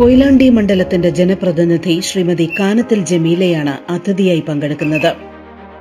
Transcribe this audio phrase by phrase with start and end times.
[0.00, 5.14] കൊയിലാണ്ടി മണ്ഡലത്തിന്റെ ജനപ്രതിനിധി ശ്രീമതി കാനത്തിൽ ജമീലയാണ് അതിഥിയായി പങ്കെടുക്കുന്നത്.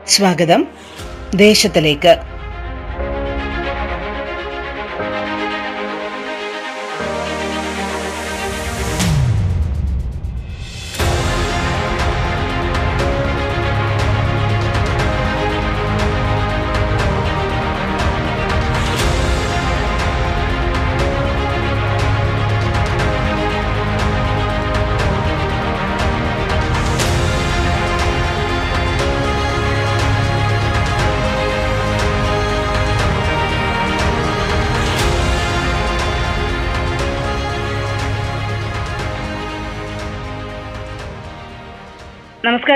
[0.08, 0.68] സ്വാഗതം.
[1.36, 2.39] ദേശത്തിലേക്ക്.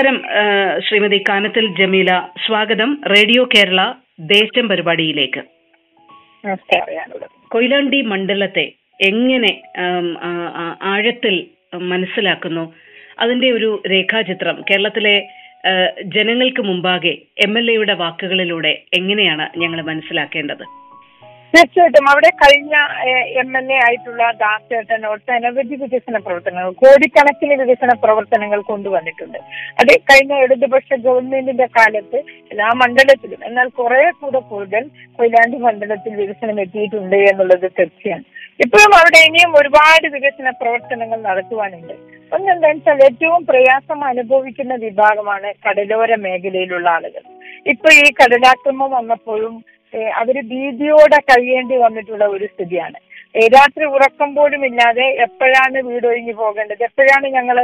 [0.04, 2.10] നമസ്കാരം ശ്രീമതി കാനത്തിൽ ജമീല.
[2.46, 3.80] സ്വാഗതം റേഡിയോ കേരള
[4.32, 5.42] ദേശം പരിപാടിയിലേക്ക്.
[7.50, 8.64] കൊയിലാണ്ടി മണ്ഡലത്തെ
[9.00, 9.52] എങ്ങനെ
[10.92, 11.36] ആഴത്തിൽ
[11.92, 12.64] മനസ്സിലാക്കുന്നു?
[13.18, 15.16] അതിന്റെ ഒരു രേഖാചിത്രം കേരളത്തിലെ
[16.16, 17.14] ജനങ്ങൾക്ക് മുമ്പാകെ
[17.46, 20.64] എം എൽ എയുടെ വാക്കുകളിലൂടെ എങ്ങനെയാണ് ഞങ്ങൾ മനസ്സിലാക്കേണ്ടത്?
[21.54, 22.06] തീർച്ചയായിട്ടും.
[22.12, 22.74] അവിടെ കഴിഞ്ഞ
[23.42, 29.38] എം എൽ എ ആയിട്ടുള്ള ദാസേട്ടൻ ഒട്ടനവധി വികസന പ്രവർത്തനങ്ങൾ കോടിക്കണക്കിന് വികസന പ്രവർത്തനങ്ങൾ കൊണ്ടുവന്നിട്ടുണ്ട്.
[29.80, 32.20] അത് കഴിഞ്ഞ ഇടതുപക്ഷ ഗവൺമെന്റിന്റെ കാലത്ത്
[32.52, 34.84] എല്ലാ മണ്ഡലത്തിലും എന്നാൽ കുറെ കൂടെ കൂടുതൽ
[35.18, 38.26] കൊയിലാണ്ടി മണ്ഡലത്തിൽ വികസനം എത്തിയിട്ടുണ്ട് എന്നുള്ളത് തീർച്ചയാണ്
[38.64, 41.94] ഇപ്പോഴും അവിടെ ഇനിയും ഒരുപാട് വികസന പ്രവർത്തനങ്ങൾ നടത്തുവാനുണ്ട്.
[42.32, 47.22] ഒന്നെന്താണെന്ന് വെച്ചാൽ ഏറ്റവും പ്രയാസം അനുഭവിക്കുന്ന വിഭാഗമാണ് കടലോര മേഖലയിലുള്ള ആളുകൾ.
[47.72, 49.54] ഇപ്പൊ ഈ കടലാക്രമം വന്നപ്പോഴും
[50.02, 52.98] അവർ ഭീതിയോടെ കഴിയേണ്ടി വന്നിട്ടുള്ള ഒരു സ്ഥിതിയാണ്.
[53.54, 56.82] രാത്രി ഉറക്കം പോലും ഇല്ലാതെ എപ്പോഴാണ് വീട് വീടൊഴിഞ്ഞു പോകേണ്ടത്?
[56.82, 57.56] എപ്പോഴാണ് ഞങ്ങൾ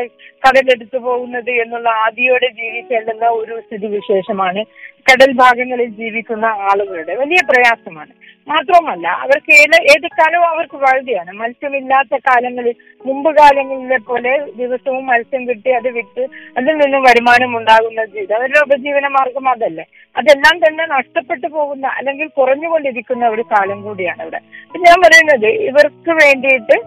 [0.44, 4.62] കടലെടുത്തു പോകുന്നത് എന്നുള്ള ആദിയോടെ ജീവിക്കേണ്ടുന്ന ഒരു സ്ഥിതി വിശേഷമാണ്
[5.10, 8.12] കടൽ ഭാഗങ്ങളിൽ ജീവിക്കുന്ന ആളുകളുടെ വലിയ പ്രയാസമാണ്.
[8.48, 11.32] മാത്രമല്ല അവർക്ക് ഏത് ഏത് കാലവും അവർക്ക് വഴുതിയാണ്.
[11.32, 12.74] മത്സ്യമില്ലാത്ത കാലങ്ങളിൽ
[13.04, 16.24] മുമ്പ് കാലങ്ങളിലെ പോലെ ദിവസവും മത്സ്യം കിട്ടി അത് വിറ്റ്
[16.56, 18.36] അതിൽ നിന്നും വരുമാനം ഉണ്ടാകുന്ന ജീവിതം.
[18.36, 19.84] അവരുടെ ഉപജീവന മാർഗം അതല്ലേ.
[20.16, 24.40] അതെല്ലാം തന്നെ നഷ്ടപ്പെട്ടു പോകുന്ന അല്ലെങ്കിൽ കുറഞ്ഞുകൊണ്ടിരിക്കുന്ന ഒരു കാലം കൂടിയാണ് ഇവിടെ
[24.86, 26.78] ഞാൻ പറയുന്നത് ഇവർക്ക് വേണ്ടിയിട്ട്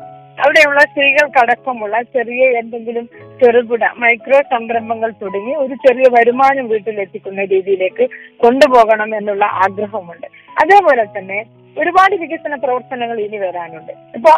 [0.43, 3.05] അവിടെയുള്ള സ്ത്രീകൾക്കടക്കമുള്ള ചെറിയ എന്തെങ്കിലും
[3.41, 8.05] ചെറുകിട മൈക്രോ സംരംഭങ്ങൾ തുടങ്ങി ഒരു ചെറിയ വരുമാനം വീട്ടിലെത്തിക്കുന്ന രീതിയിലേക്ക്
[8.37, 10.27] കൊണ്ടുപോകണം എന്നുള്ള ആഗ്രഹമുണ്ട്.
[10.61, 11.39] അതേപോലെ തന്നെ
[11.81, 13.93] ഒരുപാട് വികസന പ്രവർത്തനങ്ങൾ ഇനി വരാനുണ്ട്.
[14.17, 14.31] ഇപ്പൊ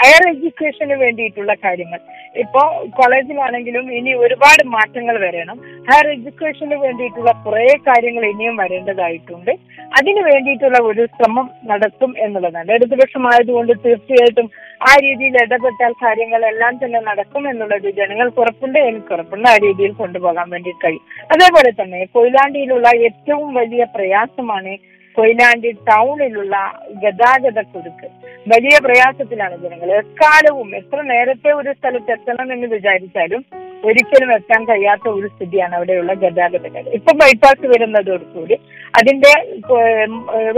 [0.00, 2.00] ഹയർ എഡ്യൂക്കേഷന് വേണ്ടിയിട്ടുള്ള കാര്യങ്ങൾ.
[2.42, 2.62] ഇപ്പോ
[2.98, 5.58] കോളേജിലാണെങ്കിലും ഇനി ഒരുപാട് മാറ്റങ്ങൾ വരണം.
[5.88, 9.52] ഹയർ എഡ്യൂക്കേഷന് വേണ്ടിയിട്ടുള്ള കുറെ കാര്യങ്ങൾ ഇനിയും വരേണ്ടതായിട്ടുണ്ട്.
[9.98, 12.68] അതിനു വേണ്ടിയിട്ടുള്ള ഒരു ശ്രമം നടത്തും എന്നുള്ളതാണ്.
[12.76, 14.48] ഇടതുപക്ഷമായതുകൊണ്ട് തീർച്ചയായിട്ടും
[14.88, 18.78] ആ രീതിയിൽ ഇടപെട്ടാൽ കാര്യങ്ങളെല്ലാം തന്നെ നടക്കും എന്നുള്ളത് ജനങ്ങൾക്ക് ഉറപ്പുണ്ട്.
[18.90, 21.06] എനിക്ക് ഉറപ്പുണ്ട് ആ രീതിയിൽ കൊണ്ടുപോകാൻ വേണ്ടി കഴിയും.
[21.34, 24.74] അതേപോലെ തന്നെ കൊയിലാണ്ടിയിലുള്ള ഏറ്റവും വലിയ പ്രയാസമാണ്
[25.16, 26.56] കൊയിലാണ്ടി ടൗണിലുള്ള
[27.02, 28.08] ഗതാഗത കുരുക്ക്.
[28.52, 29.88] വലിയ പ്രയാസത്തിലാണ് ജനങ്ങൾ.
[30.02, 33.42] എക്കാലവും എത്ര നേരത്തെ ഒരു സ്ഥലത്ത് എത്തണം എന്ന് വിചാരിച്ചാലും
[33.88, 38.56] ഒരിക്കലും എത്താൻ കഴിയാത്ത ഒരു സ്ഥിതിയാണ് അവിടെയുള്ള ഗതാഗതങ്ങൾ ഇപ്പൊ ബൈപ്പാസ് വരുന്നതോടുകൂടി
[38.98, 39.32] അതിന്റെ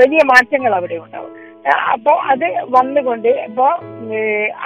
[0.01, 1.33] വലിയ മാറ്റങ്ങൾ അവിടെ ഉണ്ടാവും.
[1.95, 3.67] അപ്പോ അത് വന്നുകൊണ്ട് ഇപ്പോ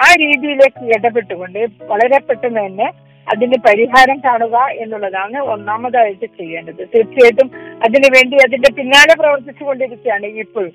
[0.05, 1.59] ആ രീതിയിലേക്ക് ഇടപെട്ടുകൊണ്ട്
[1.91, 2.87] വളരെ പെട്ടെന്ന് തന്നെ
[3.27, 6.81] അതിന് പരിഹാരം കാണുക എന്നുള്ളതാണ് ഒന്നാമതായിട്ട് ചെയ്യേണ്ടത്.
[6.93, 7.49] തീർച്ചയായിട്ടും
[7.85, 10.73] അതിനുവേണ്ടി അതിന്റെ പിന്നാലെ പ്രവർത്തിച്ചു കൊണ്ടിരിക്കുകയാണ് ഇപ്പോഴും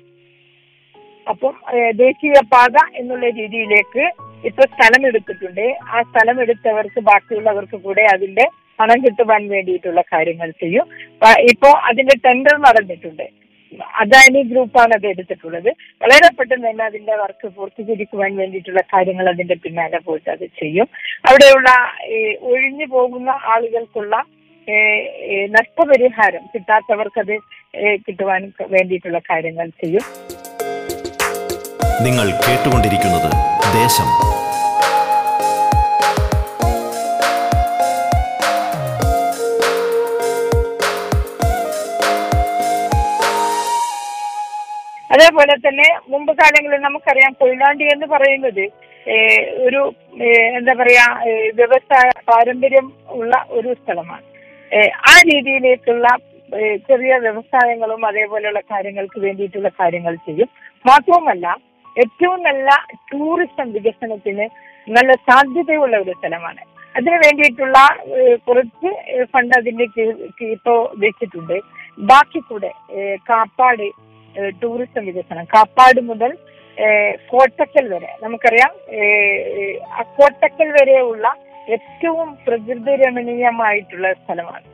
[1.27, 1.55] അപ്പം
[2.03, 4.03] ദേശീയ പാത എന്നുള്ള രീതിയിലേക്ക്
[4.49, 5.65] ഇപ്പൊ സ്ഥലം എടുത്തിട്ടുണ്ട്
[5.95, 8.45] ആ സ്ഥലം എടുത്തവർക്ക് ബാക്കിയുള്ളവർക്ക് കൂടെ അതിന്റെ
[8.79, 10.85] പണം കിട്ടുവാൻ വേണ്ടിയിട്ടുള്ള കാര്യങ്ങൾ ചെയ്യും.
[11.51, 13.25] ഇപ്പോ അതിന്റെ ടെൻഡർ നടന്നിട്ടുണ്ട്.
[14.01, 15.69] അദാനി ഗ്രൂപ്പാണ് അത് എടുത്തിട്ടുള്ളത്.
[16.01, 20.87] വളരെ പെട്ടെന്ന് തന്നെ അതിന്റെ വർക്ക് പൂർത്തീകരിക്കുവാൻ വേണ്ടിയിട്ടുള്ള കാര്യങ്ങൾ അതിന്റെ പിന്നാലെ പോയിട്ട് അത് ചെയ്യും.
[21.29, 21.69] അവിടെയുള്ള
[22.51, 24.15] ഒഴിഞ്ഞു പോകുന്ന ആളുകൾക്കുള്ള
[25.57, 27.35] നഷ്ടപരിഹാരം കിട്ടാത്തവർക്ക് അത്
[28.07, 28.41] കിട്ടുവാൻ
[28.75, 30.03] വേണ്ടിയിട്ടുള്ള കാര്യങ്ങൾ ചെയ്യും.
[32.07, 33.31] നിങ്ങൾ കേട്ടുകൊണ്ടിരിക്കുന്നത്
[33.79, 34.09] ദേശം.
[45.29, 48.63] അതേപോലെ തന്നെ മുമ്പ് കാലങ്ങളിൽ നമുക്കറിയാം കൊയിലാണ്ടി എന്ന് പറയുന്നത്
[49.65, 49.81] ഒരു
[50.59, 51.03] എന്താ പറയാ
[51.59, 52.87] വ്യവസായ പാരമ്പര്യം
[53.17, 54.25] ഉള്ള ഒരു സ്ഥലമാണ്.
[55.11, 56.07] ആ രീതിയിലേക്കുള്ള
[56.89, 60.49] ചെറിയ വ്യവസായങ്ങളും അതേപോലെയുള്ള കാര്യങ്ങൾക്ക് വേണ്ടിയിട്ടുള്ള കാര്യങ്ങൾ ചെയ്യും.
[60.89, 61.47] മാത്രവുമല്ല
[61.95, 62.69] ഏറ്റവും നല്ല
[63.11, 64.47] ടൂറിസം വികസനത്തിന്
[64.97, 66.61] നല്ല സാധ്യതയുള്ള ഒരു സ്ഥലമാണ്.
[66.97, 67.77] അതിനു വേണ്ടിയിട്ടുള്ള
[68.49, 68.91] കുറച്ച്
[69.33, 69.87] ഫണ്ട് അതിന്റെ
[70.57, 70.75] ഇപ്പോ
[71.05, 71.57] വെച്ചിട്ടുണ്ട്.
[72.11, 72.73] ബാക്കി കൂടെ
[73.31, 73.87] കാപ്പാട്
[74.61, 75.45] ടൂറിസം വികസനം.
[75.55, 76.31] കാപ്പാട് മുതൽ
[77.31, 78.09] കോട്ടക്കൽ വരെ.
[78.23, 78.73] നമുക്കറിയാം
[80.17, 81.27] കോട്ടക്കൽ വരെയുള്ള
[81.75, 84.67] ഏറ്റവും പ്രകൃതി രമണീയമായിട്ടുള്ള സ്ഥലമാണ്.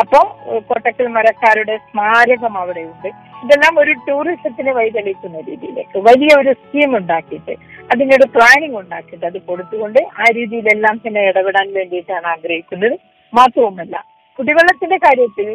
[0.00, 0.20] അപ്പോ
[0.68, 3.08] കോട്ടക്കൽ മരക്കാരുടെ സ്മാരകം അവിടെയുണ്ട്.
[3.44, 7.54] ഇതെല്ലാം ഒരു ടൂറിസത്തിന് വഴിതെളിക്കുന്ന രീതിയിലേക്ക് വലിയ ഒരു സ്കീം ഉണ്ടാക്കിയിട്ട്
[7.92, 12.96] അതിനൊരു പ്ലാനിങ് ഉണ്ടാക്കിയിട്ട് അത് കൊടുത്തുകൊണ്ട് ആ രീതിയിലെല്ലാം തന്നെ ഇടപെടാൻ വേണ്ടിയിട്ടാണ് ആഗ്രഹിക്കുന്നത്.
[13.34, 14.04] മാത്രവുമല്ല
[14.38, 15.48] കുടിവെള്ളത്തിന്റെ കാര്യത്തിൽ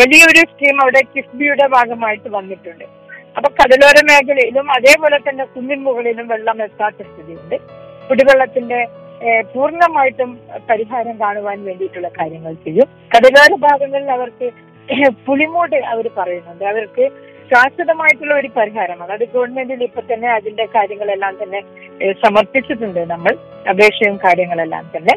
[0.00, 2.84] വലിയൊരു സ്കീം അവിടെ കിഫ്ബിയുടെ ഭാഗമായിട്ട് വന്നിട്ടുണ്ട്.
[3.36, 7.56] അപ്പൊ കടലോര മേഖലയിലും അതേപോലെ തന്നെ കുന്നിൻ മുകളിലും വെള്ളം എത്താത്ത സ്ഥിതിയുണ്ട്
[8.08, 8.80] കുടിവെള്ളത്തിന്റെ
[9.52, 10.30] പൂർണമായിട്ടും
[10.70, 12.88] പരിഹാരം കാണുവാൻ വേണ്ടിയിട്ടുള്ള കാര്യങ്ങൾ ചെയ്യും.
[13.12, 14.46] കടലോര ഭാഗങ്ങളിൽ അവർക്ക്
[15.26, 16.64] പുളിമൂട് അവർ പറയുന്നുണ്ട്.
[16.64, 17.04] അവർക്ക്
[17.50, 19.12] ശാശ്വതമായിട്ടുള്ള ഒരു പരിഹാരമാണ്.
[19.12, 21.60] അത് ഗവൺമെന്റിൽ ഇപ്പൊ തന്നെ അതിന്റെ കാര്യങ്ങളെല്ലാം തന്നെ
[22.24, 23.34] സമർപ്പിച്ചിട്ടുണ്ട് നമ്മൾ.
[23.72, 25.14] അപേക്ഷയും കാര്യങ്ങളെല്ലാം തന്നെ.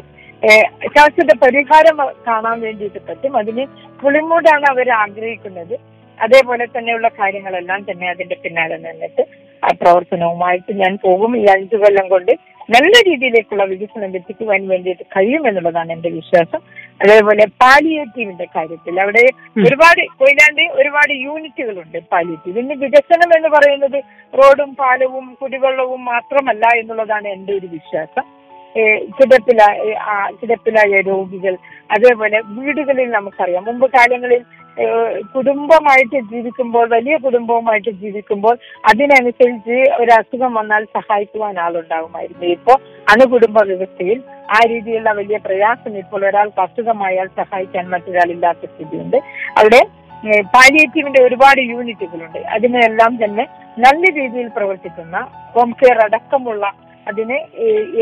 [0.94, 3.36] ശാശ്വത പരിഹാരം കാണാൻ വേണ്ടിയിട്ട് പറ്റും.
[3.36, 3.64] അതിന്
[4.02, 5.76] പുളിമൂടാണ് അവർ ആഗ്രഹിക്കുന്നത്.
[6.20, 9.22] അതേപോലെ തന്നെയുള്ള കാര്യങ്ങളെല്ലാം തന്നെ അതിന്റെ പിന്നാലെ നിന്നിട്ട്
[9.64, 11.36] ആ പ്രവർത്തനവുമായിട്ട് ഞാൻ പോകും.
[11.38, 12.32] ഈ അഞ്ചു കൊല്ലം കൊണ്ട്
[12.74, 16.60] നല്ല രീതിയിലേക്കുള്ള വികസനം എത്തിക്കുവാൻ വേണ്ടിയിട്ട് കഴിയുമെന്നുള്ളതാണ് എന്റെ വിശ്വാസം.
[17.02, 19.22] അതേപോലെ പാലിയേറ്റീവിന്റെ കാര്യത്തിൽ അവിടെ
[19.66, 22.58] ഒരുപാട് കൊയിലാണ്ട് ഒരുപാട് യൂണിറ്റുകളുണ്ട് പാലിയേറ്റീവ്.
[22.58, 23.98] ഇന്ന് വികസനം എന്ന് പറയുന്നത്
[24.38, 28.26] റോഡും പാലവും കുടിവെള്ളവും മാത്രമല്ല എന്നുള്ളതാണ് എന്റെ ഒരു വിശ്വാസം.
[29.18, 31.54] കിടപ്പിലായ കിടപ്പില കിടപ്പിലായ രോഗികൾ
[31.90, 33.64] അതേപോലെ വീടുകളിൽ നമുക്കറിയാം.
[33.64, 34.42] മുമ്പ് കാലങ്ങളിൽ
[35.34, 38.54] കുടുംബമായിട്ട് ജീവിക്കുമ്പോൾ വലിയ കുടുംബവുമായിട്ട് ജീവിക്കുമ്പോൾ
[38.90, 42.46] അതിനനുസരിച്ച് ഒരു അസുഖം വന്നാൽ സഹായിക്കുവാൻ ആളുണ്ടാകുമായിരുന്നു.
[42.56, 42.74] ഇപ്പോ
[43.12, 44.18] അണുകുടുംബ വ്യവസ്ഥയിൽ
[44.56, 49.18] ആ രീതിയിലുള്ള വലിയ പ്രയാസം ഇപ്പോൾ ഒരാൾക്ക് അസുഖമായാൽ സഹായിക്കാൻ മറ്റൊരാളില്ലാത്ത സ്ഥിതിയുണ്ട്.
[49.58, 49.80] അവിടെ
[50.54, 52.38] പാലിയേറ്റീവിന്റെ ഒരുപാട് യൂണിറ്റുകളുണ്ട്.
[52.38, 53.46] അതിനെല്ലാം തന്നെ
[53.86, 55.18] നല്ല രീതിയിൽ പ്രവർത്തിക്കുന്ന
[55.54, 56.72] ഹോം കെയർ അടക്കമുള്ള
[57.08, 57.36] അതിനെ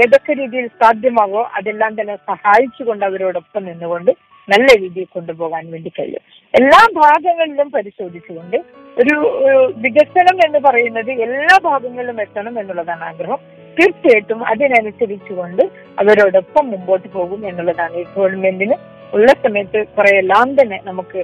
[0.02, 4.10] ഏതൊക്കെ രീതിയിൽ സാധ്യമാകോ അതെല്ലാം തന്നെ സഹായിച്ചുകൊണ്ട് അവരോടൊപ്പം നിന്നുകൊണ്ട്
[4.48, 6.22] നല്ല രീതിയിൽ കൊണ്ടുപോകാൻ വേണ്ടി കഴിയും.
[6.54, 8.56] എല്ലാ ഭാഗങ്ങളിലും പരിശോധിച്ചുകൊണ്ട്
[8.96, 9.14] ഒരു
[9.46, 13.40] ഒരു വികസനം എന്ന് പറയുന്നത് എല്ലാ ഭാഗങ്ങളിലും എത്തണം എന്നുള്ളതാണ് ആഗ്രഹം.
[13.78, 15.62] തീർച്ചയായിട്ടും അതിനനുസരിച്ചുകൊണ്ട്
[15.98, 18.76] അവരോടൊപ്പം മുമ്പോട്ട് പോകും എന്നുള്ളതാണ് ഈ ഗവൺമെന്റിന്
[19.12, 21.18] ഉള്ള സമയത്ത് കുറെ എല്ലാം തന്നെ നമുക്ക്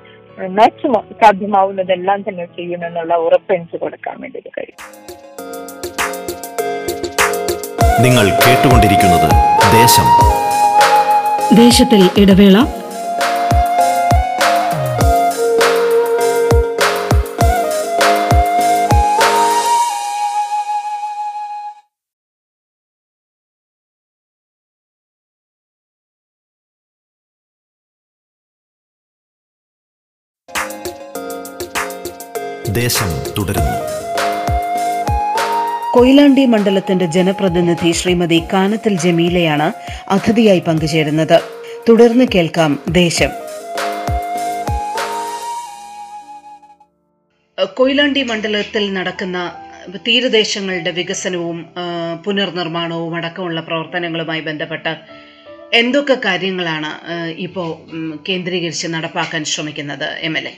[0.58, 4.78] മാക്സിമം സാധ്യമാവുന്നതെല്ലാം തന്നെ ചെയ്യുമെന്നുള്ള ഉറപ്പ് എനിക്ക് കൊടുക്കാൻ വേണ്ടിയിട്ട് കഴിയും.
[8.04, 9.28] നിങ്ങൾ കേട്ടുകൊണ്ടിരിക്കുന്നത്
[9.80, 10.06] ദേശം.
[11.56, 12.56] ദേശത്തിൽ ഇടവേള
[32.72, 33.79] ദേശം തുടരുന്നു.
[35.94, 39.72] കൊയിലാണ്ടി മണ്ഡലത്തിന്റെ ജനപ്രതിനിധി ശ്രീമതി കാനത്തിൽ ജമീലയാണ്
[40.08, 41.41] അതിഥിയായി പങ്കുചേരുന്നത്.
[41.88, 43.31] തുടർന്ന് കേൾക്കാം ദേശം.
[47.74, 49.52] കൊയിലാണ്ടി മണ്ഡലത്തിൽ നടക്കുന്ന
[50.06, 51.67] തീരദേശങ്ങളുടെ വികസനവും
[52.24, 54.96] പുനർനിർമ്മാണവും അടക്കമുള്ള പ്രവർത്തനങ്ങളുമായി ബന്ധപ്പെട്ട്
[55.74, 56.91] എന്തൊക്കെ കാര്യങ്ങളാണ്
[57.36, 60.52] ഇപ്പോൾ ഇപ്പോ കേന്ദ്രീകരിച്ച് നടപ്പാക്കാൻ ശ്രമിക്കുന്നത് എം എൽ എ?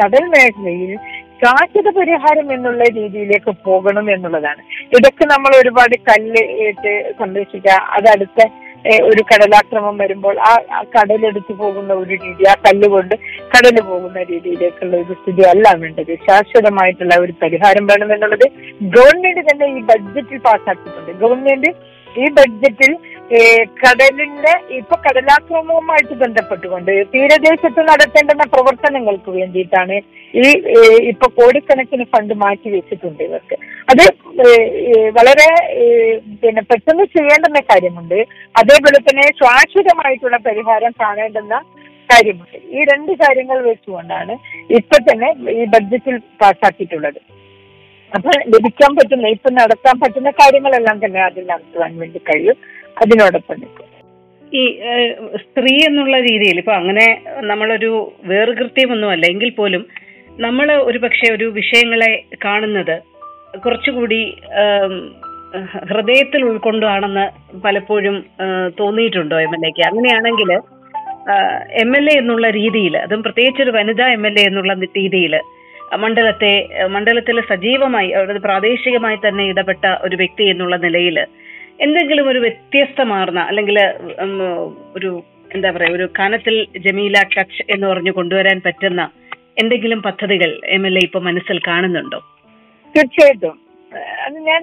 [0.00, 0.98] കടൽ മേഖലയിൽ
[1.40, 4.62] ശാശ്വത പരിഹാരം എന്നുള്ള രീതിയിലേക്ക് പോകണം എന്നുള്ളതാണ്.
[4.96, 7.80] ഇതൊക്കെ നമ്മൾ ഒരുപാട് കല്ല് ഇട്ട് സംരക്ഷിക്കുക.
[7.96, 8.40] അതടുത്ത
[9.08, 10.52] ഒരു കടലാക്രമം വരുമ്പോൾ ആ
[10.94, 13.14] കടലെടുത്തു പോകുന്ന ഒരു രീതി ആ കല്ലുകൊണ്ട്
[13.52, 16.12] കടൽ പോകുന്ന രീതിയിലേക്കുള്ള ഒരു സ്ഥിതി അല്ല വേണ്ടത്.
[16.26, 18.46] ശാശ്വതമായിട്ടുള്ള ഒരു പരിഹാരം വേണമെന്നുള്ളത്
[18.96, 21.72] ഗവൺമെന്റ് തന്നെ ഈ ബഡ്ജറ്റിൽ പാസ്സാക്കിയിട്ടുണ്ട് ഗവൺമെന്റ്
[22.22, 22.92] ഈ ബഡ്ജറ്റിൽ
[23.82, 29.96] കടലിന്റെ ഇപ്പൊ കടലാക്രമവുമായിട്ട് ബന്ധപ്പെട്ടുകൊണ്ട് തീരദേശത്ത് നടത്തേണ്ടുന്ന പ്രവർത്തനങ്ങൾക്ക് വേണ്ടിയിട്ടാണ്
[30.42, 30.44] ഈ
[31.10, 33.56] ഇപ്പൊ കോടിക്കണക്കിന് ഫണ്ട് മാറ്റി വെച്ചിട്ടുണ്ട് ഇവർക്ക്.
[33.92, 34.04] അത്
[35.18, 35.48] വളരെ
[36.42, 38.18] പിന്നെ പെട്ടെന്ന് ചെയ്യേണ്ടുന്ന കാര്യമുണ്ട്.
[38.60, 41.56] അതേപോലെ തന്നെ ശാശ്വതമായിട്ടുള്ള പരിഹാരം കാണേണ്ടുന്ന
[42.12, 42.58] കാര്യമുണ്ട്.
[42.76, 44.36] ഈ രണ്ട് കാര്യങ്ങൾ വെച്ചുകൊണ്ടാണ്
[44.80, 45.30] ഇപ്പൊ തന്നെ
[45.60, 47.20] ഈ ബഡ്ജറ്റിൽ പാസ്സാക്കിയിട്ടുള്ളത്
[48.16, 52.58] അപ്പൊ ലഭിക്കാൻ പറ്റുന്ന ഇപ്പൊ നടത്താൻ പറ്റുന്ന കാര്യങ്ങളെല്ലാം തന്നെ അതിൽ നടത്തുവാൻ വേണ്ടി കഴിയും.
[52.96, 53.60] അതിനോടൊപ്പം
[54.52, 54.62] ഈ
[55.42, 57.06] സ്ത്രീ എന്നുള്ള രീതിയിൽ ഇപ്പൊ അങ്ങനെ
[57.44, 57.90] നമ്മളൊരു
[58.26, 59.82] വേറുകൃത്യമൊന്നുമല്ല എങ്കിൽ പോലും
[60.38, 62.10] നമ്മൾ ഒരു പക്ഷെ ഒരു വിഷയങ്ങളെ
[62.44, 62.96] കാണുന്നത്
[63.64, 64.20] കുറച്ചുകൂടി
[65.90, 67.26] ഹൃദയത്തിൽ ഉൾക്കൊണ്ടാണെന്ന്
[67.60, 68.16] പലപ്പോഴും
[68.80, 69.82] തോന്നിയിട്ടുണ്ടോ എം എൽ എക്ക്?
[69.88, 70.50] അങ്ങനെയാണെങ്കിൽ
[71.82, 75.34] എം എൽ എ എന്നുള്ള രീതിയിൽ അതും പ്രത്യേകിച്ച് ഒരു വനിതാ എം എൽ എ എന്നുള്ള രീതിയിൽ
[75.98, 76.52] മണ്ഡലത്തെ
[76.90, 81.18] മണ്ഡലത്തിൽ സജീവമായി അതായത് പ്രാദേശികമായി തന്നെ ഇടപെട്ട ഒരു വ്യക്തി എന്നുള്ള നിലയിൽ
[81.80, 83.78] എന്തെങ്കിലും ഒരു വ്യത്യസ്തമാർന്ന അല്ലെങ്കിൽ
[84.96, 85.22] ഒരു
[85.54, 89.10] എന്താ പറയാ ഒരു കാനത്തിൽ ജമീല ടച്ച് എന്ന് പറഞ്ഞു കൊണ്ടുവരാൻ പറ്റുന്ന
[89.58, 92.18] എന്തെങ്കിലും പദ്ധതികൾ എം എൽ എ ഇപ്പൊ മനസ്സിൽ കാണുന്നുണ്ടോ?
[92.94, 93.54] തീർച്ചയായിട്ടും.
[94.24, 94.62] അത് ഞാൻ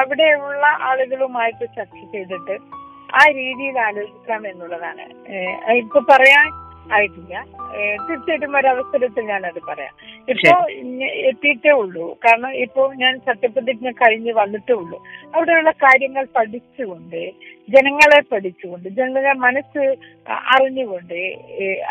[0.00, 2.56] അവിടെയുള്ള ആളുകളുമായിട്ട് ചർച്ച ചെയ്തിട്ട്
[3.20, 5.04] ആ രീതിയിൽ ആലോചിക്കാം എന്നുള്ളതാണ്.
[5.82, 6.48] ഇപ്പൊ പറയാൻ
[6.92, 7.34] ആയിട്ടില്ല.
[8.08, 9.94] തീർച്ചയായിട്ടും ഒരവസരത്തിൽ ഞാനത് പറയാം.
[10.32, 10.52] ഇപ്പോ
[11.30, 12.04] എത്തിയിട്ടേ ഉള്ളൂ.
[12.24, 14.98] കാരണം ഇപ്പോ ഞാൻ സത്യപ്രതിജ്ഞ കഴിഞ്ഞ് വന്നിട്ടേ ഉള്ളൂ.
[15.34, 17.22] അവിടെയുള്ള കാര്യങ്ങൾ പഠിച്ചുകൊണ്ട്
[17.74, 19.84] ജനങ്ങളെ പഠിച്ചുകൊണ്ട് ജനങ്ങളെ മനസ്സ്
[20.54, 21.18] അറിഞ്ഞുകൊണ്ട്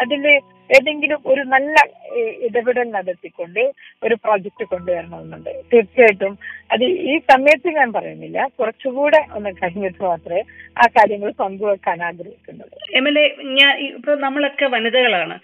[0.03, 0.25] അതിൽ അതിൽ
[0.69, 1.75] ഏതെങ്കിലും ഒരു നല്ല
[2.47, 3.61] ഇടപെടൽ നടത്തിക്കൊണ്ട്
[4.05, 5.51] ഒരു പ്രോജക്റ്റ് കൊണ്ടുവരണമെന്നുണ്ട്.
[5.71, 6.33] തീർച്ചയായിട്ടും
[6.73, 8.39] അത് ഈ സമയത്ത് ഞാൻ പറയുന്നില്ല.
[8.59, 10.41] കുറച്ചുകൂടെ ഒന്ന് കഴിഞ്ഞിട്ട് മാത്രമേ
[10.81, 12.77] ആ കാര്യങ്ങൾ പങ്കുവെക്കാൻ ആഗ്രഹിക്കുന്നുള്ളൂ.
[12.99, 13.25] എം എൽ എ
[13.59, 15.37] ഞാൻ ഇപ്പൊ നമ്മളൊക്കെ വനിതകളാണ്.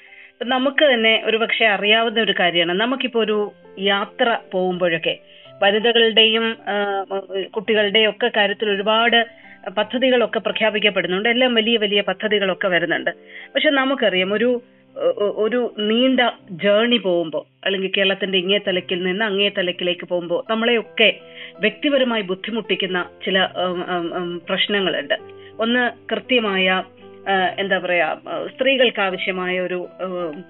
[0.43, 2.79] നമുക്ക് തന്നെ ഒരു പക്ഷെ അറിയാവുന്ന ഒരു കാര്യമാണ്.
[2.79, 5.17] നമുക്കിപ്പോ ഒരു യാത്ര പോകുമ്പോഴൊക്കെ
[5.63, 6.57] വനിതകളുടെയും
[7.45, 9.25] കുട്ടികളുടെയും ഒക്കെ കാര്യത്തിൽ ഒരുപാട്
[9.77, 11.29] പദ്ധതികളൊക്കെ പ്രഖ്യാപിക്കപ്പെടുന്നുണ്ട്.
[11.29, 13.11] എല്ലാം വലിയ വലിയ പദ്ധതികളൊക്കെ വരുന്നുണ്ട്.
[13.55, 14.61] പക്ഷെ നമുക്കറിയാം ഒരു
[15.17, 16.19] ഒരു നീണ്ട
[16.51, 21.19] ജേർണി പോകുമ്പോൾ അല്ലെങ്കിൽ കേരളത്തിന്റെ ഇങ്ങേ തലക്കിൽ നിന്ന് അങ്ങേ തലക്കിലേക്ക് പോകുമ്പോൾ നമ്മളെയൊക്കെ
[21.59, 23.47] വ്യക്തിപരമായി ബുദ്ധിമുട്ടിക്കുന്ന ചില
[24.49, 25.15] പ്രശ്നങ്ങളുണ്ട്.
[25.59, 26.83] ഒന്ന് കൃത്യമായ
[27.59, 28.15] എന്താ പറയാ
[28.55, 29.87] സ്ത്രീകൾക്ക് ആവശ്യമായ ഒരു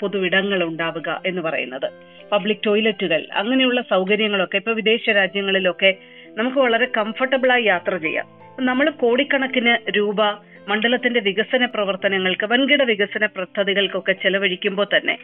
[0.01, 1.91] പൊതുവിടങ്ങൾ ഉണ്ടാവുക എന്ന് പറയുന്നത്.
[2.31, 5.95] പബ്ലിക് ടോയ്ലറ്റുകൾ അങ്ങനെയുള്ള സൗകര്യങ്ങളൊക്കെ ഇപ്പൊ വിദേശ രാജ്യങ്ങളിലൊക്കെ
[6.37, 8.25] നമുക്ക് വളരെ കംഫർട്ടബിളായി യാത്ര ചെയ്യാം.
[8.59, 10.21] നമ്മൾ കോടിക്കണക്കിന് രൂപ
[10.67, 15.17] മണ്ഡലത്തിന്റെ വികസന പ്രവർത്തനങ്ങൾക്ക് വൻകിട വികസന പദ്ധതികൾക്കൊക്കെ ചെലവഴിക്കുമ്പോൾ തന്നെ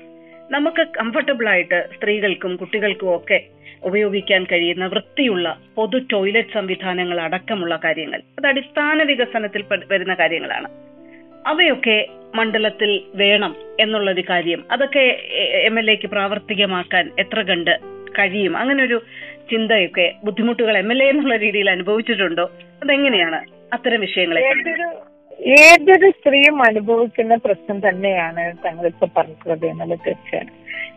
[0.52, 3.40] നമുക്ക് കംഫർട്ടബിൾ ആയിട്ട് സ്ത്രീകൾക്കും കുട്ടികൾക്കും ഒക്കെ
[3.84, 8.20] ഉപയോഗിക്കാൻ കഴിയുന്ന വൃത്തിയുള്ള പൊതു ടോയ്ലറ്റ് സംവിധാനങ്ങൾ അടക്കമുള്ള കാര്യങ്ങൾ.
[8.40, 10.70] അത് അടിസ്ഥാന വികസനത്തിൽ വരുന്ന കാര്യങ്ങളാണ്.
[11.46, 14.66] അവയൊക്കെ മണ്ഡലത്തിൽ വേണം എന്നുള്ളൊരു കാര്യം.
[14.72, 17.80] അതൊക്കെ എം എൽ എക്ക് പ്രാവർത്തികമാക്കാൻ എത്ര കണ്ട്
[18.20, 18.58] കഴിയും?
[18.58, 19.02] അങ്ങനെ ഒരു
[19.52, 22.52] ചിന്തയൊക്കെ ബുദ്ധിമുട്ടുകൾ എം എൽ എ എന്നുള്ള രീതിയിൽ അനുഭവിച്ചിട്ടുണ്ടോ?
[22.84, 24.42] അതെങ്ങനെയാണ് അത്തരം വിഷയങ്ങളെ
[25.58, 30.50] ഏതൊരു സ്ത്രീയും അനുഭവിക്കുന്ന പ്രശ്നം തന്നെയാണ് തങ്ങളിപ്പോ പറഞ്ഞിട്ടുള്ളത് എന്നുള്ളത് തീർച്ചയാണ്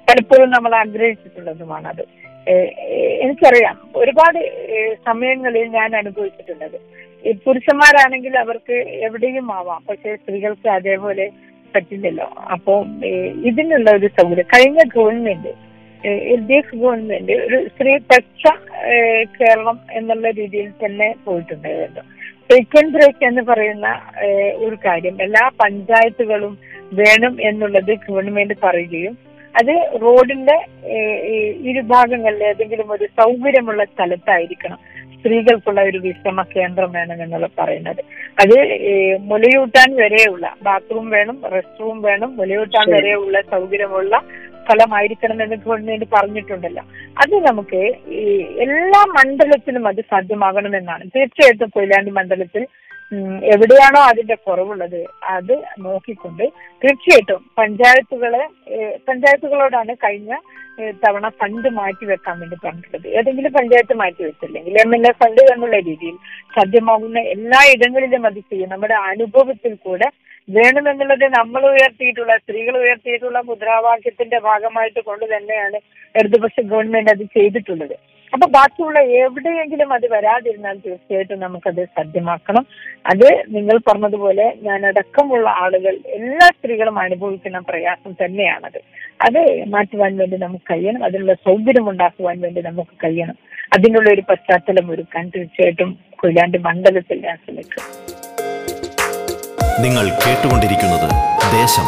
[0.09, 3.77] പലപ്പോഴും നമ്മൾ ഏഹ് എനിക്കറിയാം.
[3.97, 4.39] ഒരുപാട്
[5.07, 6.79] സമയങ്ങളിൽ ഞാൻ അനുഭവിച്ചിട്ടുള്ളത്.
[7.45, 9.83] പുരുഷന്മാരാണെങ്കിൽ അവർക്ക് എവിടെയും ആവാം.
[9.89, 11.31] പക്ഷെ സ്ത്രീകൾക്ക് അതേപോലെ
[11.77, 12.27] പറ്റില്ലല്ലോ.
[12.53, 12.85] അപ്പോ
[13.51, 14.45] ഇതിനുള്ള ഒരു സൗകര്യം.
[14.45, 15.53] കഴിഞ്ഞ government
[16.09, 18.53] L D F government ഒരു സ്ത്രീപക്ഷ
[19.41, 22.01] കേരളം എന്നുള്ള രീതിയിൽ തന്നെ പോയിട്ടുണ്ടായിരുന്നു.
[22.51, 23.89] ടേക്ക് ആൻഡ് ബ്രേക്ക് എന്ന് പറയുന്ന
[24.57, 25.23] ഒരു കാര്യം.
[25.23, 26.59] എല്ലാ പഞ്ചായത്തുകളും
[26.93, 29.24] വേണം എന്നുള്ളത് ഗവൺമെന്റ് പറയുകയും
[29.59, 30.57] അത് റോഡിന്റെ
[31.71, 34.81] ഇരുഭാഗങ്ങളിൽ ഏതെങ്കിലും ഒരു സൗകര്യമുള്ള സ്ഥലത്തായിരിക്കണം
[35.17, 38.01] സ്ത്രീകൾക്കുള്ള ഒരു വിശ്രമ കേന്ദ്രം വേണം എന്നുള്ള പറയുന്നത്.
[38.43, 38.57] അത്
[39.31, 42.87] മുലയൂട്ടാൻ വരെയുള്ള ബാത്റൂം വേണം റെസ്റ്റ് റൂം വേണം മുലയൂട്ടാൻ.
[42.97, 44.23] വരെയുള്ള സൗകര്യമുള്ള
[44.65, 46.83] സ്ഥലമായിരിക്കണം എന്ന് ഗവൺമെന്റ് പറഞ്ഞിട്ടുണ്ടല്ലോ.
[47.23, 47.81] അത് നമുക്ക്
[48.21, 48.23] ഈ
[48.65, 51.05] എല്ലാ മണ്ഡലത്തിലും അത് സാധ്യമാകണമെന്നാണ്.
[51.17, 52.65] തീർച്ചയായിട്ടും കൊയിലാണ്ടി മണ്ഡലത്തിൽ
[53.55, 55.01] എവിടെയാണോ അതിന്റെ കുറവുള്ളത്
[55.37, 55.55] അത്
[55.87, 56.45] നോക്കിക്കൊണ്ട്
[56.83, 58.43] തീർച്ചയായിട്ടും പഞ്ചായത്തുകളെ
[59.09, 60.33] പഞ്ചായത്തുകളോടാണ് കഴിഞ്ഞ
[61.03, 63.07] തവണ ഫണ്ട് മാറ്റി വെക്കാൻ വേണ്ടി പറഞ്ഞിട്ടുള്ളത്.
[63.19, 66.17] ഏതെങ്കിലും പഞ്ചായത്ത് മാറ്റി വെച്ചില്ലെങ്കിൽ എം എൽ എ ഫണ്ട് എന്നുള്ള രീതിയിൽ
[66.57, 68.73] സാധ്യമാകുന്ന എല്ലാ ഇടങ്ങളിലും അത് ചെയ്യും.
[68.73, 70.09] നമ്മുടെ അനുഭവത്തിൽ കൂടെ
[70.57, 75.79] വേണമെന്നുള്ളത് നമ്മൾ ഉയർത്തിയിട്ടുള്ള സ്ത്രീകൾ ഉയർത്തിയിട്ടുള്ള മുദ്രാവാക്യത്തിന്റെ ഭാഗമായിട്ട് കൊണ്ട് തന്നെയാണ്
[76.15, 77.97] ഇടതുപക്ഷ ഗവൺമെന്റ് അത് ചെയ്തിട്ടുള്ളത്.
[78.35, 82.67] അപ്പൊ ബാക്കിയുള്ള എവിടെയെങ്കിലും അത് വരാതിരുന്നാൽ തീർച്ചയായിട്ടും നമുക്കത് സാധ്യമാക്കണം
[83.07, 88.81] അത് നിങ്ങൾ പറഞ്ഞതുപോലെ ഞാൻ അടക്കമുള്ള ആളുകൾ എല്ലാ സ്ത്രീകളും അനുഭവിക്കുന്ന പ്രയാസം തന്നെയാണത്.
[89.27, 91.05] അത് മാറ്റുവാൻ വേണ്ടി നമുക്ക് കഴിയണം.
[91.05, 93.37] അതിനുള്ള സൗകര്യം ഉണ്ടാക്കുവാൻ വേണ്ടി നമുക്ക് കഴിയണം.
[93.77, 97.85] അതിനുള്ള ഒരു പശ്ചാത്തലം ഒരുക്കാൻ തീർച്ചയായിട്ടും കൊയിലാണ്ടി മണ്ഡലത്തിൽ ഞാൻ ശ്രമിക്കും
[99.85, 101.09] നിങ്ങൾ കേട്ടുകൊണ്ടിരിക്കുന്നത്
[101.61, 101.87] ദേശം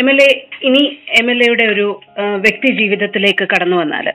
[0.00, 0.28] എം എൽ എ
[0.68, 0.82] ഇനി
[1.20, 1.86] എം എൽ എയുടെ ഒരു
[2.44, 4.06] വ്യക്തി ജീവിതത്തിലേക്ക് കടന്നു വന്നാൽ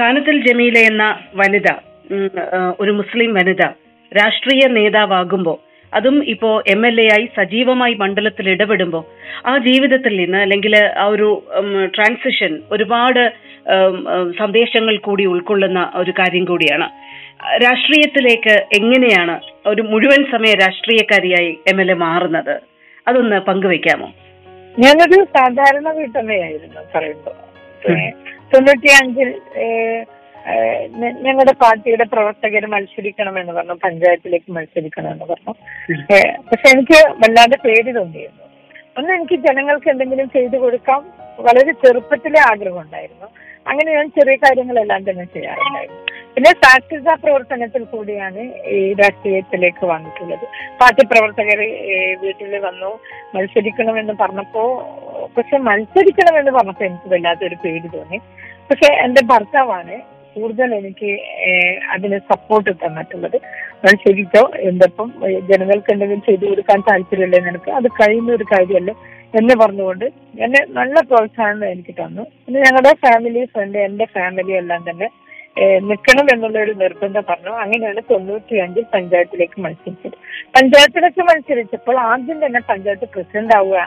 [0.00, 1.04] കാനത്തിൽ ജമീല എന്ന
[1.40, 1.68] വനിത
[2.80, 3.64] ഒരു മുസ്ലിം വനിത
[4.12, 5.58] രാഷ്ട്രീയ നേതാവാകുമ്പോൾ
[5.92, 9.04] അതും ഇപ്പോ എം എൽ എ ആയി സജീവമായി മണ്ഡലത്തിൽ ഇടപെടുമ്പോൾ
[9.50, 11.28] ആ ജീവിതത്തിൽ നിന്ന് അല്ലെങ്കിൽ ആ ഒരു
[11.94, 13.22] ട്രാൻസിഷൻ ഒരുപാട്
[14.42, 16.88] സന്ദേശങ്ങൾ കൂടി ഉൾക്കൊള്ളുന്ന ഒരു കാര്യം കൂടിയാണ്.
[17.64, 22.54] രാഷ്ട്രീയത്തിലേക്ക് എങ്ങനെയാണ് ഒരു മുഴുവൻ സമയ രാഷ്ട്രീയക്കാരിയായി എം എൽ എ മാറുന്നത്?
[23.06, 24.08] അതൊന്ന് പങ്കുവെക്കാമോ?
[24.78, 27.32] ഞാനൊരു സാധാരണ വീട്ടമ്മയായിരുന്നു പറയുമ്പോ.
[28.52, 29.30] തൊണ്ണൂറ്റി അഞ്ചിൽ
[31.24, 35.52] ഞങ്ങളുടെ പാർട്ടിയുടെ പ്രവർത്തകർ മത്സരിക്കണമെന്ന് പറഞ്ഞു പഞ്ചായത്തിലേക്ക് മത്സരിക്കണം എന്ന് പറഞ്ഞു
[36.50, 38.44] പക്ഷെ എനിക്ക് വല്ലാതെ പേടി തോന്നിയിരുന്നു.
[38.98, 41.02] ഒന്ന് എനിക്ക് ജനങ്ങൾക്ക് എന്തെങ്കിലും ചെയ്തു കൊടുക്കാം
[41.46, 43.28] വളരെ ചെറുപ്പത്തിലെ ആഗ്രഹം ഉണ്ടായിരുന്നു
[43.66, 46.06] അങ്ങനെ ഞാൻ ചെറിയ കാര്യങ്ങളെല്ലാം തന്നെ ചെയ്യാറുണ്ടായിരുന്നു.
[46.34, 48.42] പിന്നെ സാക്ഷരതാ പ്രവർത്തനത്തിൽ കൂടിയാണ്
[48.76, 50.44] ഈ രാഷ്ട്രീയത്തിലേക്ക് വന്നിട്ടുള്ളത്.
[50.80, 51.60] പാർട്ടി പ്രവർത്തകർ
[52.22, 52.90] വീട്ടിൽ വന്നു
[53.34, 54.62] മത്സരിക്കണമെന്ന് പറഞ്ഞപ്പോ
[55.36, 58.20] പക്ഷെ മത്സരിക്കണമെന്ന് പറഞ്ഞപ്പോ എനിക്ക് വല്ലാത്തൊരു പേടി തോന്നി.
[58.70, 59.96] പക്ഷെ എന്റെ ഭർത്താവാണ്
[60.34, 61.10] കൂടുതൽ എനിക്ക്
[61.94, 63.38] അതിന് സപ്പോർട്ട് തന്നിട്ടുള്ളത്.
[63.84, 65.08] മത്സരിച്ചോ എന്തൊപ്പം
[65.50, 67.70] ജനങ്ങൾക്ക് എന്തെങ്കിലും ചെയ്തു കൊടുക്കാൻ താല്പര്യമല്ലേ നിനക്ക്?
[67.78, 68.94] അത് കഴിയുന്ന ഒരു കാര്യമല്ലേ?
[69.38, 70.06] എന്ന് പറഞ്ഞുകൊണ്ട്
[70.44, 72.22] എന്നെ നല്ല പ്രോത്സാഹനം എനിക്ക് തന്നു.
[72.44, 75.08] പിന്നെ ഞങ്ങളുടെ ഫാമിലി ഫ്രണ്ട് എന്റെ ഫാമിലി എല്ലാം തന്നെ
[75.88, 77.52] നിൽക്കണം എന്നുള്ള ഒരു നിർബന്ധം പറഞ്ഞു.
[77.62, 80.16] അങ്ങനെയാണ് തൊണ്ണൂറ്റി അഞ്ചിൽ പഞ്ചായത്തിലേക്ക് മത്സരിച്ചത്.
[80.56, 83.78] പഞ്ചായത്തിലേക്ക് മത്സരിച്ചപ്പോൾ ആദ്യം തന്നെ പഞ്ചായത്ത് പ്രസിഡന്റ് ആവുക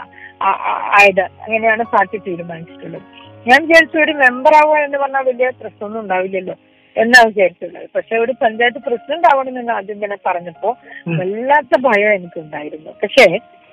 [1.00, 3.06] ആയത് അങ്ങനെയാണ് പാർട്ടി തീരുമാനിച്ചിട്ടുള്ളത്.
[3.50, 6.56] ഞാൻ വിചാരിച്ചു ഒരു മെമ്പർ ആവുക എന്ന് പറഞ്ഞാൽ വലിയ പ്രശ്നമൊന്നും ഉണ്ടാവില്ലല്ലോ
[6.96, 10.70] എന്നാണ് വിചാരിച്ചുള്ളത് പക്ഷെ ഒരു പഞ്ചായത്ത് പ്രസിഡന്റ് ആവണമെന്ന് ആദ്യം തന്നെ പറഞ്ഞപ്പോ
[11.20, 12.92] വല്ലാത്ത ഭയം എനിക്കുണ്ടായിരുന്നു.
[13.04, 13.26] പക്ഷേ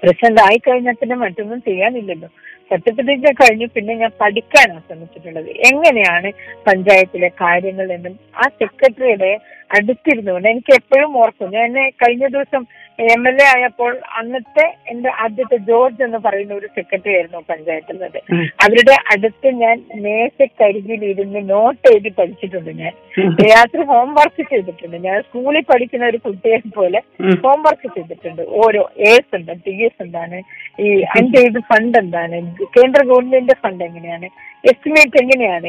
[0.02, 2.28] പ്രസിഡന്റ് ആയി കഴിഞ്ഞാൽ പിന്നെ മറ്റൊന്നും ചെയ്യാനില്ലല്ലോ.
[2.70, 3.66] സർട്ടിഫിക്കറ്റ് കഴിഞ്ഞു.
[3.74, 5.50] പിന്നെ ഞാൻ പഠിക്കാനാണ് ശ്രമിച്ചിട്ടുള്ളത്.
[5.70, 6.30] എങ്ങനെയാണ്
[6.66, 9.32] പഞ്ചായത്തിലെ കാര്യങ്ങൾ എന്നും ആ സെക്രട്ടറിയുടെ
[9.70, 11.50] അടുത്തിരുന്നുകൊണ്ട് എനിക്ക് എപ്പോഴും ഓർക്കും.
[11.50, 12.62] ഞാൻ എന്നെ കഴിഞ്ഞ ദിവസം
[12.98, 18.18] എം എൽ എ ആയപ്പോൾ അന്നത്തെ എന്റെ ആദ്യത്തെ ജോർജ് എന്ന് പറയുന്ന ഒരു സെക്രട്ടറി ആയിരുന്നു പഞ്ചായത്തിലുള്ളത്
[18.64, 22.92] അവരുടെ അടുത്ത് ഞാൻ മേശക്കരികിൽ ഇരുന്ന് നോട്ട് എഴുതി പഠിച്ചിട്ടുണ്ട് ഞാൻ.
[23.50, 24.96] രാത്രി ഹോംവർക്ക് ചെയ്തിട്ടുണ്ട്.
[24.96, 27.00] ഞാൻ സ്കൂളിൽ പഠിക്കുന്ന ഒരു കുട്ടിയെ പോലെ
[27.44, 28.42] ഹോംവർക്ക് ചെയ്തിട്ടുണ്ട്.
[28.64, 30.40] ഓരോ എസ് ഉണ്ട് ടി എസ് എന്താണ്?
[30.80, 32.36] ഈ അൺപെയ്ഡ് ഫണ്ട് എന്താണ്?
[32.76, 34.28] കേന്ദ്ര ഗവൺമെന്റിന്റെ ഫണ്ട് എങ്ങനെയാണ്?
[34.70, 35.68] എസ്റ്റിമേറ്റ് എങ്ങനെയാണ്?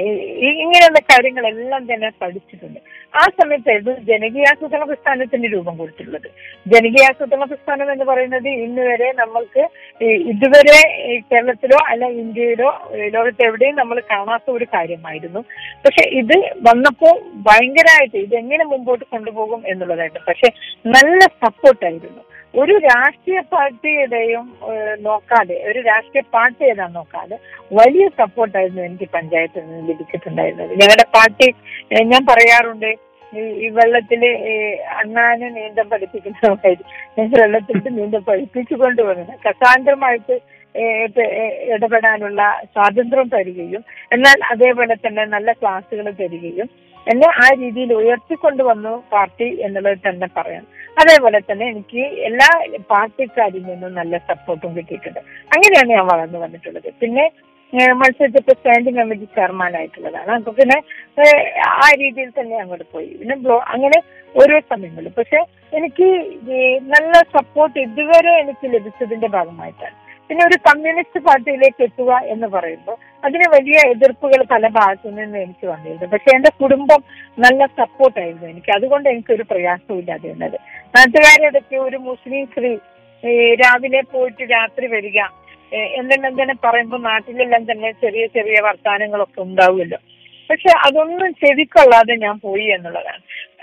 [0.64, 2.80] ഇങ്ങനെയുള്ള കാര്യങ്ങളെല്ലാം തന്നെ പഠിച്ചിട്ടുണ്ട്.
[3.20, 6.28] ആ സമയത്തായിരുന്നു ജനകീയാസൂത്രണ പ്രസ്ഥാനത്തിന്റെ രൂപം കൊടുത്തിട്ടുള്ളത്.
[6.74, 9.64] ജനകീയാസൂത്രണ പ്രസ്ഥാനം എന്ന് പറയുന്നത് ഇന്ന് വരെ നമ്മൾക്ക്
[10.34, 10.80] ഇതുവരെ
[11.32, 12.70] കേരളത്തിലോ അല്ല ഇന്ത്യയിലോ
[13.16, 15.44] ലോകത്ത് എവിടെയും നമ്മൾ കാണാത്ത ഒരു കാര്യമായിരുന്നു.
[15.86, 16.38] പക്ഷെ ഇത്
[16.70, 17.16] വന്നപ്പോൾ
[17.50, 20.50] ഭയങ്കരമായിട്ട് ഇത് എങ്ങനെ മുമ്പോട്ട് കൊണ്ടുപോകും എന്നുള്ളതായിട്ട് പക്ഷെ
[20.98, 24.46] നല്ല സപ്പോർട്ടായിരുന്നു ഒരു രാഷ്ട്രീയ പാർട്ടിയുടെയും
[25.06, 27.38] നോക്കാതെ ഒരു രാഷ്ട്രീയ പാർട്ടി ഏതാ നോക്കാതെ
[27.80, 30.74] വലിയ സപ്പോർട്ടായിരുന്നു എനിക്ക് പഞ്ചായത്തിൽ നിന്ന് ലഭിച്ചിട്ടുണ്ടായിരുന്നത്.
[30.82, 31.48] ഞങ്ങളുടെ പാർട്ടി
[32.12, 32.92] ഞാൻ പറയാറുണ്ട്
[33.66, 34.24] ഈ വെള്ളത്തിൽ
[35.02, 36.84] അണ്ണാനെ നീന്തം പഠിപ്പിക്കുന്നതായിട്ട്
[37.18, 40.36] ഞങ്ങൾ വെള്ളത്തിലിട്ട് നീന്തം പഠിപ്പിച്ചു കൊണ്ടുവന്നത് കസാന്തരമായിട്ട്
[41.76, 42.42] ഇടപെടാനുള്ള
[42.74, 43.82] സ്വാതന്ത്ര്യം തരികയും
[44.16, 46.68] എന്നാൽ അതേപോലെ തന്നെ നല്ല ക്ലാസ്സുകൾ തരികയും
[47.08, 50.66] എന്നെ ആ രീതിയിൽ ഉയർത്തിക്കൊണ്ടുവന്നു പാർട്ടി എന്നുള്ളത് തന്നെ പറയാം.
[51.02, 52.50] അതേപോലെ തന്നെ എനിക്ക് എല്ലാ
[52.94, 55.22] പാർട്ടിക്കാരിൽ നിന്നും നല്ല സപ്പോർട്ടും കിട്ടിയിട്ടുണ്ട്.
[55.54, 56.90] അങ്ങനെയാണ് ഞാൻ വളർന്നു വന്നിട്ടുള്ളത്.
[57.04, 57.26] പിന്നെ
[58.00, 60.78] മത്സരിച്ചപ്പോൾ സ്റ്റാൻഡിംഗ് കമ്മിറ്റി ചെയർമാൻ ആയിട്ടുള്ളതാണ് അപ്പൊ പിന്നെ
[61.84, 63.10] ആ രീതിയിൽ തന്നെ അങ്ങോട്ട് പോയി.
[63.20, 64.00] പിന്നെ ബ്ലോ അങ്ങനെ
[64.36, 65.12] ഓരോ സമയങ്ങളിൽ.
[65.20, 65.40] പക്ഷെ
[65.78, 66.08] എനിക്ക്
[66.94, 69.96] നല്ല സപ്പോർട്ട് ഇതുവരെ എനിക്ക് ലഭിച്ചതിന്റെ ഭാഗമായിട്ടാണ്.
[70.28, 76.08] പിന്നെ ഒരു കമ്മ്യൂണിസ്റ്റ് പാർട്ടിയിലേക്ക് എത്തുക എന്ന് പറയുമ്പോൾ അതിന് വലിയ എതിർപ്പുകൾ പല ഭാഗത്തു നിന്ന് എനിക്ക് വന്നിരുന്നു.
[76.14, 77.02] പക്ഷെ എന്റെ കുടുംബം
[77.46, 78.72] നല്ല സപ്പോർട്ടായിരുന്നു എനിക്ക്.
[78.78, 80.58] അതുകൊണ്ട് എനിക്ക് ഒരു പ്രയാസമില്ലാതെ വന്നത്.
[80.98, 82.72] നാട്ടുകാരോടൊക്കെ ഒരു മുസ്ലിം സ്ത്രീ
[83.62, 85.20] രാവിലെ പോയിട്ട് രാത്രി വരിക
[86.00, 90.00] എന്തെല്ലാം തന്നെ പറയുമ്പോൾ നാട്ടിലെല്ലാം തന്നെ ചെറിയ ചെറിയ വർത്താനങ്ങളൊക്കെ ഉണ്ടാവുമല്ലോ.
[90.50, 93.22] പക്ഷെ അതൊന്നും ചെവിക്കൊള്ളാതെ ഞാൻ പോയി എന്നുള്ളതാണ്.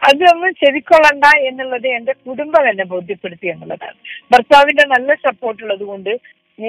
[0.08, 3.96] അതൊന്നും ചെവിക്കൊള്ളണ്ട എന്നുള്ളത് എന്റെ കുടുംബം എന്നെ ബോധ്യപ്പെടുത്തി എന്നുള്ളതാണ്.
[4.32, 6.12] ഭർത്താവിന്റെ നല്ല സപ്പോർട്ട് ഉള്ളത് കൊണ്ട്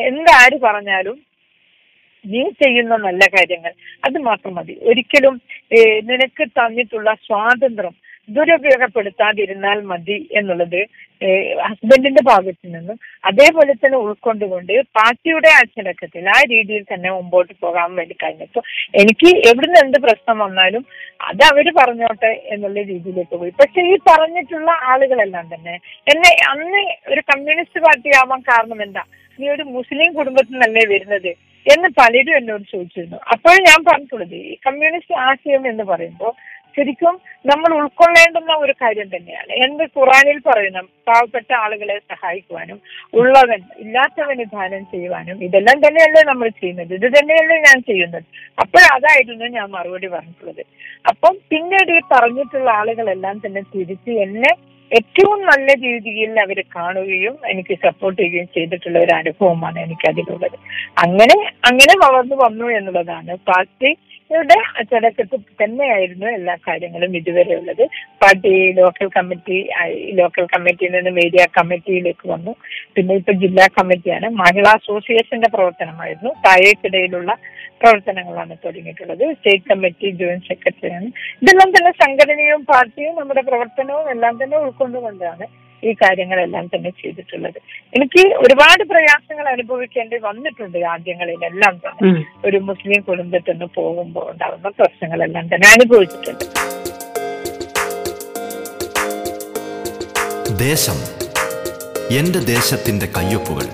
[0.10, 1.17] എന്താര് പറഞ്ഞാലും
[2.25, 3.73] നീ ചെയ്യുന്ന നല്ല കാര്യങ്ങൾ.
[4.08, 4.75] അത് മാത്രം മതി.
[4.89, 5.36] ഒരിക്കലും
[6.12, 7.95] നിനക്ക് തന്നിട്ടുള്ള സ്വാതന്ത്ര്യം
[8.36, 10.82] ദുരുപയോഗപ്പെടുത്താതിരുന്നാൽ മതി എന്നുള്ളത്
[11.67, 12.97] ഹസ്ബൻഡിന്റെ ഭാഗത്തു നിന്നും.
[13.29, 18.63] അതേപോലെ തന്നെ ഉൾക്കൊണ്ടുകൊണ്ട് പാർട്ടിയുടെ അച്ചടക്കത്തിൽ ആ രീതിയിൽ തന്നെ മുമ്പോട്ട് പോകാൻ വേണ്ടി കഴിഞ്ഞപ്പോൾ
[19.01, 20.84] എനിക്ക് എവിടുന്ന് എന്ത് പ്രശ്നം വന്നാലും
[21.29, 23.53] അത് അവർ പറഞ്ഞോട്ടെ എന്നുള്ള രീതിയിലേക്ക് പോയി.
[23.62, 25.75] പക്ഷെ ഈ പറഞ്ഞിട്ടുള്ള ആളുകളെല്ലാം തന്നെ
[26.13, 29.05] എന്നെ അന്ന് ഒരു കമ്മ്യൂണിസ്റ്റ് പാർട്ടി ആവാൻ കാരണം എന്താ?
[29.39, 31.32] നീ ഒരു മുസ്ലിം കുടുംബത്തിൽ നിന്നല്ലേ വരുന്നത്?
[31.65, 33.17] എന്ന് പലരും എന്നോട് ചോദിച്ചിരുന്നു.
[33.17, 36.33] അപ്പോഴും ഞാൻ പറഞ്ഞിട്ടുള്ളത് ഈ കമ്മ്യൂണിസ്റ്റ് ആശയം എന്ന് പറയുമ്പോൾ
[36.77, 39.51] ശരിക്കും നമ്മൾ ഉൾക്കൊള്ളേണ്ടുന്ന ഒരു കാര്യം തന്നെയാണ്.
[39.51, 42.81] എന്ത് ഖുറാനിൽ പറയുന്ന പാവപ്പെട്ട ആളുകളെ സഹായിക്കുവാനും
[43.13, 46.93] ഉള്ളവൻ ഇല്ലാത്തവന് ദാനം ചെയ്യുവാനും ഇതെല്ലാം തന്നെയല്ലേ നമ്മൾ ചെയ്യുന്നത്.
[46.93, 48.23] ഇത് തന്നെയല്ലേ ഞാൻ ചെയ്യുന്നത്.
[48.59, 50.65] അപ്പോഴതായിരുന്നു ഞാൻ മറുപടി പറഞ്ഞിട്ടുള്ളത്.
[51.09, 58.21] അപ്പം പിന്നീട് ഈ പറഞ്ഞിട്ടുള്ള ആളുകളെല്ലാം തന്നെ തിരിച്ച് എന്നെ ഏറ്റവും നല്ല രീതിയിൽ അവർ കാണുകയും എനിക്ക് സപ്പോർട്ട്
[58.21, 60.58] ചെയ്യുകയും ചെയ്തിട്ടുള്ള ഒരു അനുഭവമാണ് എനിക്ക് അതിലുള്ളത്
[60.97, 63.34] അങ്ങനെ അങ്ങനെ വളർന്നു വന്നു എന്നുള്ളതാണ്.
[64.31, 67.81] പാർട്ടിയുടെ അച്ചടക്കത്തിൽ തന്നെയായിരുന്നു എല്ലാ കാര്യങ്ങളും ഇതുവരെ ഉള്ളത്.
[68.21, 69.57] പാർട്ടി ലോക്കൽ കമ്മിറ്റി
[70.19, 72.51] ലോക്കൽ കമ്മിറ്റിയിൽ നിന്നും ഏരിയ കമ്മിറ്റിയിലേക്ക് വന്നു.
[72.95, 76.31] പിന്നെ ഇപ്പൊ ജില്ലാ കമ്മിറ്റിയാണ് മഹിളാ അസോസിയേഷന്റെ പ്രവർത്തനമായിരുന്നു.
[76.45, 77.31] താഴേക്കിടയിലുള്ള
[77.81, 79.25] പ്രവർത്തനങ്ങളാണ് തുടങ്ങിയിട്ടുള്ളത്.
[79.37, 81.09] സ്റ്റേറ്റ് കമ്മിറ്റി ജോയിന്റ് സെക്രട്ടറിയാണ്
[81.41, 85.47] ഇതെല്ലാം തന്നെ സംഘടനയും പാർട്ടിയും നമ്മുടെ പ്രവർത്തനവും എല്ലാം തന്നെ ഉൾക്കൊണ്ടുകൊണ്ടാണ്
[85.83, 87.61] ഈ കാര്യങ്ങളെല്ലാം തന്നെ ചെയ്തിട്ടുള്ളത്.
[87.95, 92.23] എനിക്ക് ഒരുപാട് പ്രയാസങ്ങൾ അനുഭവിക്കേണ്ടി വന്നിട്ടുണ്ട് ആദ്യങ്ങളിലെല്ലാം തന്നെ.
[92.45, 96.45] ഒരു മുസ്ലിം കുടുംബത്തിൽ നിന്ന് പോകുമ്പോൾ ഉണ്ടാകുന്ന പ്രശ്നങ്ങളെല്ലാം തന്നെ അനുഭവിച്ചിട്ടുണ്ട്.
[100.59, 100.97] ദേശം
[102.17, 103.67] എന്റെ ദേശത്തിന്റെ കയ്യൊപ്പുകൾ.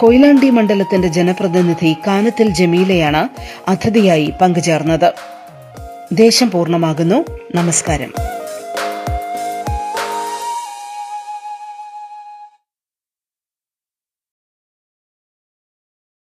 [0.00, 3.28] കൊയിലാണ്ടി മണ്ഡലത്തിന്റെ ജനപ്രതിനിധി കാനത്തിൽ ജമീലയാണ്
[3.70, 5.37] അതിഥിയായി പങ്കുചേർന്നത്.
[6.12, 7.24] ദേശം പൂർണമാകുന്നു.
[7.54, 8.12] നമസ്കാരം.